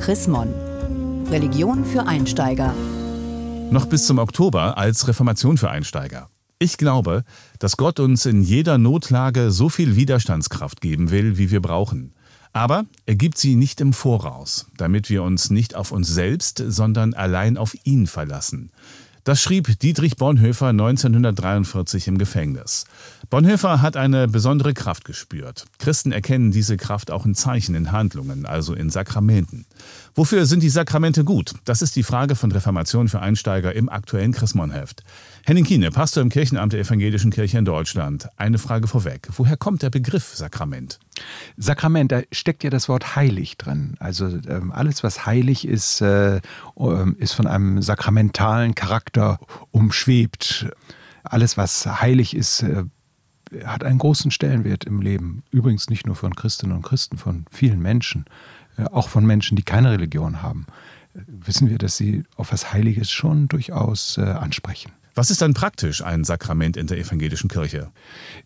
[0.00, 0.48] Chrismon.
[1.30, 2.74] Religion für Einsteiger.
[3.70, 6.30] Noch bis zum Oktober als Reformation für Einsteiger.
[6.58, 7.22] Ich glaube,
[7.58, 12.14] dass Gott uns in jeder Notlage so viel Widerstandskraft geben will, wie wir brauchen.
[12.54, 17.12] Aber er gibt sie nicht im Voraus, damit wir uns nicht auf uns selbst, sondern
[17.12, 18.70] allein auf ihn verlassen.
[19.30, 22.84] Das schrieb Dietrich Bonhoeffer 1943 im Gefängnis.
[23.30, 25.66] Bonhoeffer hat eine besondere Kraft gespürt.
[25.78, 29.66] Christen erkennen diese Kraft auch in Zeichen, in Handlungen, also in Sakramenten.
[30.16, 31.54] Wofür sind die Sakramente gut?
[31.64, 35.04] Das ist die Frage von Reformation für Einsteiger im aktuellen Chrismon-Heft.
[35.46, 38.28] Henning Kiene, Pastor im Kirchenamt der Evangelischen Kirche in Deutschland.
[38.36, 39.28] Eine Frage vorweg.
[39.36, 40.98] Woher kommt der Begriff Sakrament?
[41.56, 43.96] Sakrament, da steckt ja das Wort heilig drin.
[43.98, 46.40] Also ähm, alles, was heilig ist, äh,
[46.78, 49.38] ähm, ist von einem sakramentalen Charakter
[49.70, 50.68] umschwebt.
[51.22, 52.84] Alles, was heilig ist, äh,
[53.64, 55.42] hat einen großen Stellenwert im Leben.
[55.50, 58.24] Übrigens nicht nur von Christinnen und Christen, von vielen Menschen,
[58.76, 60.66] äh, auch von Menschen, die keine Religion haben.
[61.14, 64.92] Äh, wissen wir, dass sie auf was Heiliges schon durchaus äh, ansprechen.
[65.14, 67.90] Was ist dann praktisch ein Sakrament in der evangelischen Kirche?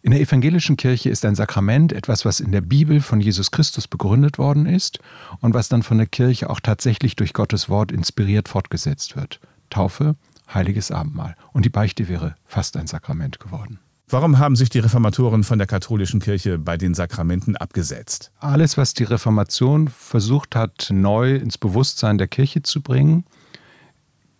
[0.02, 3.86] In der evangelischen Kirche ist ein Sakrament etwas, was in der Bibel von Jesus Christus
[3.86, 4.98] begründet worden ist
[5.40, 9.40] und was dann von der Kirche auch tatsächlich durch Gottes Wort inspiriert fortgesetzt wird.
[9.68, 10.16] Taufe,
[10.52, 11.36] heiliges Abendmahl.
[11.52, 13.78] Und die Beichte wäre fast ein Sakrament geworden.
[14.08, 18.30] Warum haben sich die Reformatoren von der katholischen Kirche bei den Sakramenten abgesetzt?
[18.38, 23.24] Alles, was die Reformation versucht hat, neu ins Bewusstsein der Kirche zu bringen,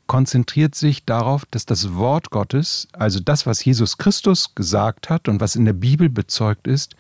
[0.07, 5.41] konzentriert sich darauf, dass das Wort Gottes, also das, was Jesus Christus gesagt hat und
[5.41, 6.95] was in der Bibel bezeugt ist,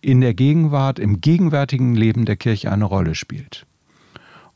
[0.00, 3.66] in der Gegenwart, im gegenwärtigen Leben der Kirche eine Rolle spielt.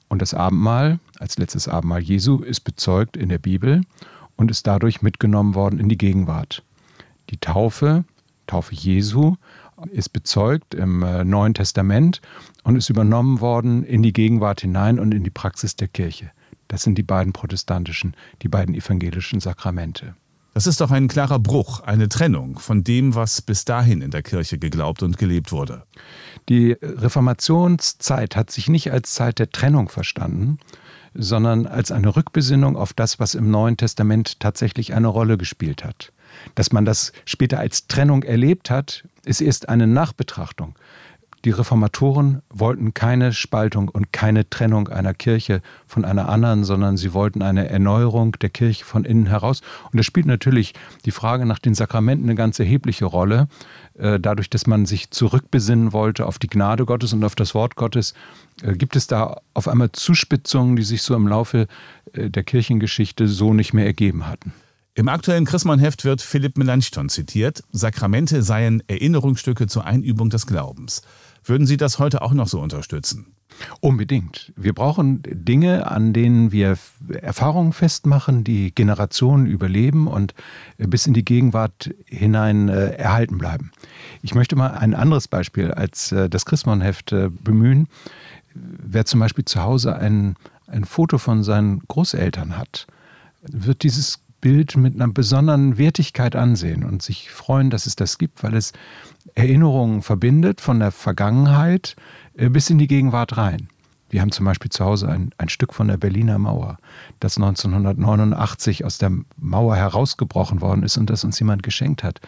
[0.08, 3.82] Und das Abendmahl, als letztes Abendmahl Jesu, ist bezeugt in der Bibel
[4.36, 6.62] und ist dadurch mitgenommen worden in die Gegenwart.
[7.30, 8.04] Die Taufe,
[8.46, 9.36] Taufe Jesu,
[9.90, 12.20] ist bezeugt im äh, Neuen Testament
[12.62, 16.30] und ist übernommen worden in die Gegenwart hinein und in die Praxis der Kirche.
[16.72, 20.14] Das sind die beiden protestantischen, die beiden evangelischen Sakramente.
[20.54, 24.22] Das ist doch ein klarer Bruch, eine Trennung von dem, was bis dahin in der
[24.22, 25.82] Kirche geglaubt und gelebt wurde.
[26.48, 30.58] Die Reformationszeit hat sich nicht als Zeit der Trennung verstanden,
[31.12, 36.10] sondern als eine Rückbesinnung auf das, was im Neuen Testament tatsächlich eine Rolle gespielt hat.
[36.54, 40.74] Dass man das später als Trennung erlebt hat, ist erst eine Nachbetrachtung.
[41.44, 47.14] Die Reformatoren wollten keine Spaltung und keine Trennung einer Kirche von einer anderen, sondern sie
[47.14, 49.60] wollten eine Erneuerung der Kirche von innen heraus.
[49.90, 50.72] Und da spielt natürlich
[51.04, 53.48] die Frage nach den Sakramenten eine ganz erhebliche Rolle.
[53.98, 57.74] Äh, dadurch, dass man sich zurückbesinnen wollte auf die Gnade Gottes und auf das Wort
[57.74, 58.14] Gottes,
[58.62, 61.66] äh, gibt es da auf einmal Zuspitzungen, die sich so im Laufe
[62.12, 64.52] äh, der Kirchengeschichte so nicht mehr ergeben hatten.
[64.94, 71.00] Im aktuellen Christmann-Heft wird Philipp Melanchthon zitiert, Sakramente seien Erinnerungsstücke zur Einübung des Glaubens.
[71.44, 73.34] Würden Sie das heute auch noch so unterstützen?
[73.80, 74.52] Unbedingt.
[74.56, 76.78] Wir brauchen Dinge, an denen wir
[77.20, 80.34] Erfahrungen festmachen, die Generationen überleben und
[80.78, 83.72] bis in die Gegenwart hinein äh, erhalten bleiben.
[84.22, 87.88] Ich möchte mal ein anderes Beispiel als äh, das Christmannheft äh, bemühen.
[88.54, 90.36] Wer zum Beispiel zu Hause ein,
[90.66, 92.86] ein Foto von seinen Großeltern hat,
[93.42, 98.42] wird dieses Bild mit einer besonderen Wertigkeit ansehen und sich freuen, dass es das gibt,
[98.42, 98.72] weil es
[99.34, 101.96] Erinnerungen verbindet von der Vergangenheit
[102.36, 103.68] äh, bis in die Gegenwart rein.
[104.10, 106.76] Wir haben zum Beispiel zu Hause ein, ein Stück von der Berliner Mauer,
[107.20, 112.20] das 1989 aus der Mauer herausgebrochen worden ist und das uns jemand geschenkt hat.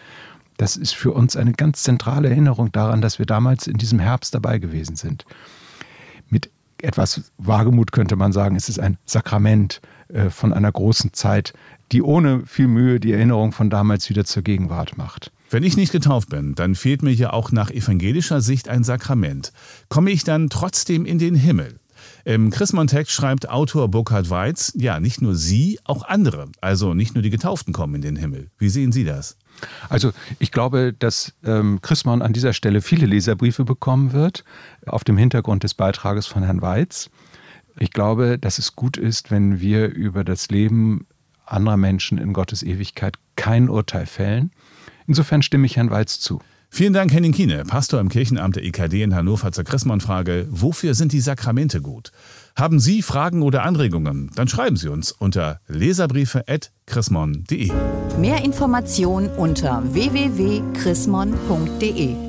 [0.57, 4.33] Das ist für uns eine ganz zentrale Erinnerung daran, dass wir damals in diesem Herbst
[4.33, 5.25] dabei gewesen sind.
[6.29, 6.49] Mit
[6.81, 11.53] etwas Wagemut könnte man sagen, es ist ein Sakrament äh, von einer großen Zeit,
[11.91, 15.31] die ohne viel Mühe die Erinnerung von damals wieder zur Gegenwart macht.
[15.49, 19.53] Wenn ich nicht getauft bin, dann fehlt mir ja auch nach evangelischer Sicht ein Sakrament.
[19.89, 21.79] Komme ich dann trotzdem in den Himmel?
[22.23, 27.21] Im Chrismon-Text schreibt Autor Burkhard Weiz, ja, nicht nur Sie, auch andere, also nicht nur
[27.21, 28.49] die Getauften kommen in den Himmel.
[28.57, 29.37] Wie sehen Sie das?
[29.89, 34.43] Also ich glaube, dass ähm, Chrismon an dieser Stelle viele Leserbriefe bekommen wird,
[34.85, 37.09] auf dem Hintergrund des Beitrages von Herrn Weiz.
[37.79, 41.05] Ich glaube, dass es gut ist, wenn wir über das Leben
[41.45, 44.51] anderer Menschen in Gottes Ewigkeit kein Urteil fällen.
[45.07, 46.41] Insofern stimme ich Herrn Weiz zu.
[46.69, 51.13] Vielen Dank, Henning Kiene, Pastor im Kirchenamt der EKD in Hannover zur Chrismon-Frage, wofür sind
[51.13, 52.11] die Sakramente gut?
[52.57, 54.29] Haben Sie Fragen oder Anregungen?
[54.35, 57.71] Dann schreiben Sie uns unter leserbriefe.chrismon.de.
[58.19, 62.24] Mehr Informationen unter www.chrismon.de